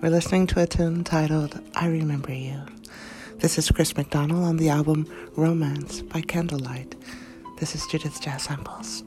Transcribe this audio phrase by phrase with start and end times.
[0.00, 2.60] We're listening to a tune titled I Remember You.
[3.38, 6.94] This is Chris McDonald on the album Romance by Candlelight.
[7.58, 9.02] This is Judith's Jazz Samples.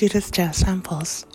[0.00, 1.29] Judith's Jazz Samples.